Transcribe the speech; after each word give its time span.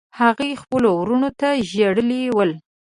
هغې 0.19 0.59
خپلو 0.61 0.89
وروڼو 0.99 1.29
ته 1.39 1.47
ژړلي 1.69 2.23
ول. 2.35 2.51